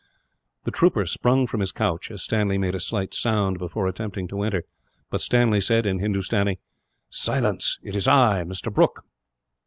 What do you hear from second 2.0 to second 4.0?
as Stanley made a slight sound before